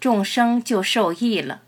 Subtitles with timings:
[0.00, 1.62] 众生就受益了。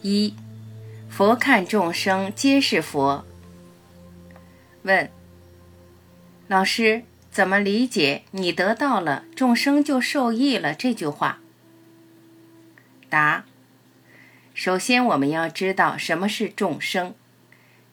[0.00, 0.34] 一，
[1.08, 3.24] 佛看众生皆是佛。
[4.82, 5.08] 问，
[6.48, 7.04] 老师。
[7.32, 11.38] 怎么理解“你得到了，众生就受益了”这句话？
[13.08, 13.46] 答：
[14.52, 17.14] 首先，我们要知道什么是众生。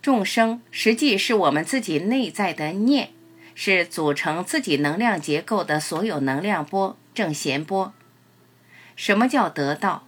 [0.01, 3.11] 众生实际是我们自己内在的念，
[3.55, 7.93] 是组成自己能量结构的所有能量波、正弦波。
[8.97, 10.05] 什么叫得到？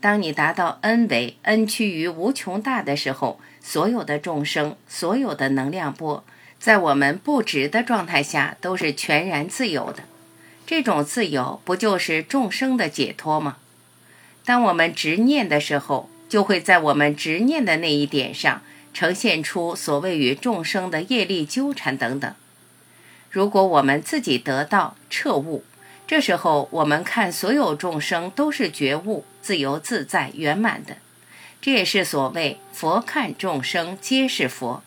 [0.00, 6.24] 当你达到 n 为 n 趋于无穷大的时候，所有的众生，所有的能量波。
[6.62, 10.04] 在我们不执的状态下，都是全然自由的。
[10.64, 13.56] 这种自由不就是众生的解脱吗？
[14.44, 18.62] 当我们执念的时候，就会在我们执念的那一点上
[18.94, 22.32] 呈现出所谓与众生的业力纠缠等等。
[23.28, 25.64] 如果我们自己得到彻悟，
[26.06, 30.98] 这时候我们看所有众生都是觉悟、自由自在、圆满的。
[31.60, 34.84] 这也是所谓佛看众生皆是佛。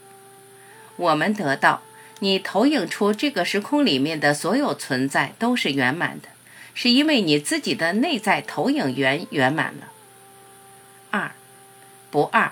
[0.98, 1.82] 我们得到
[2.20, 6.30] 你投影出这个时空里面的所有存在都是圆满的，
[6.74, 9.92] 是因为你自己的内在投影源圆满了。
[11.12, 11.32] 二，
[12.10, 12.52] 不二。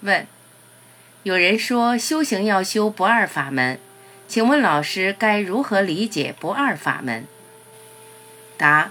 [0.00, 0.26] 问：
[1.22, 3.78] 有人说修行要修不二法门，
[4.26, 7.26] 请问老师该如何理解不二法门？
[8.56, 8.90] 答：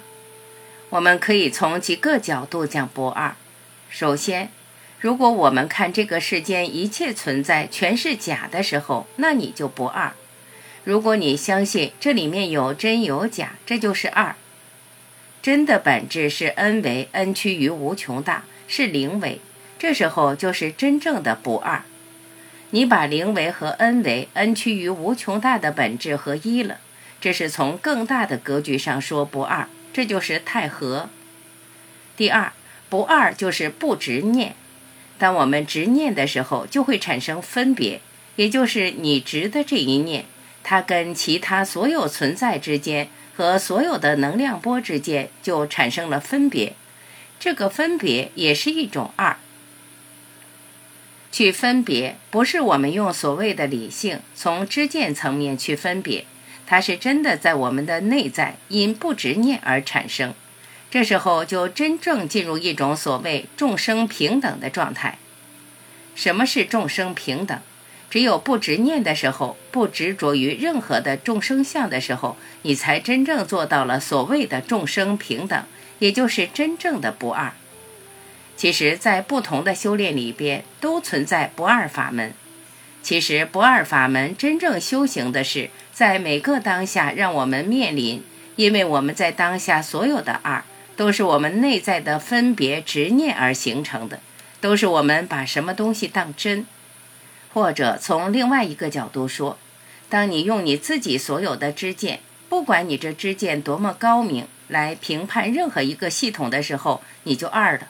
[0.92, 3.36] 我们可以从几个角度讲不二。
[3.90, 4.52] 首先。
[5.00, 10.12] 如果我们看这个世间一切存在全是假的时候，那你就不二；
[10.84, 14.36] 如果你相信这里面有真有假，这就是二。
[15.42, 19.40] 真的本质是 n 为 n 趋于无穷大，是零维，
[19.78, 21.84] 这时候就是真正的不二。
[22.72, 26.80] 你把零维和 n 维 n 趋于无穷大的本质合一了，
[27.22, 31.10] 这是从更大的格局上说不二，这就是太和。
[32.18, 32.52] 第二，
[32.90, 34.56] 不二就是不执念。
[35.20, 38.02] 当我们执念的时候，就会产生分别，
[38.38, 40.26] 也就是你执的这一念，
[40.64, 46.74] 它跟其他所有存在之间和所有的能量波之间就产生了分别。
[47.38, 49.38] 这个分别也是一种二。
[51.32, 56.26] 去分别，不是我们用所谓的理性从知见层面去分别，
[56.66, 60.34] 它是真的在我们的内在因不执念而产生。
[60.92, 65.18] 这时候就真正进入一种所谓众生平等的状态。
[66.16, 67.60] 什么是众生平等？
[68.10, 75.64] 只有不执念的时候，不执着于任何的众生相的时候，你才真正做到了所谓的众生平等，
[76.00, 77.54] 也就是真正的不二。
[78.58, 82.34] 其实，在不同的修炼里边，都存在不二法门。
[83.04, 88.24] 其实，不二法门真正修行的是，在每个当下让我们面临，
[88.56, 90.64] 因为我们在当下所有的二。
[91.00, 94.20] 都是我们内在的分别执念而形成的，
[94.60, 96.66] 都是我们把什么东西当真，
[97.54, 99.58] 或者从另外一个角度说，
[100.10, 107.88] 当你用你自己所有的知见，不管你这知见多么高明，来评判任何一个系统的时候，你就二了。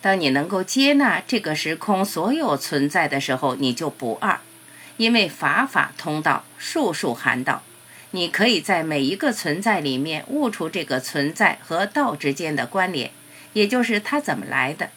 [0.00, 4.40] 当你能够接纳这个时空所有存在的时候，你就不二，
[4.96, 7.62] 因为法法通道，术术含道。
[8.14, 13.10] 你可以在每一个存在里面悟出这个存在和道之间的关联，
[13.54, 14.90] 也就是它怎么来的，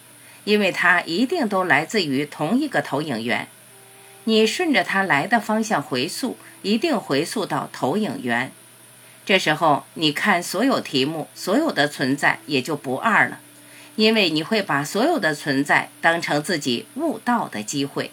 [0.44, 3.48] 因为它一定都来自于同一个投影源。
[4.22, 8.52] 你顺着它来的方向回溯，一定回溯到投影源。
[9.26, 13.40] 这时候，你看所有题目，所有的存在也就不二了，
[13.96, 18.12] 因为你会把所有的存在当成自己悟道的机会。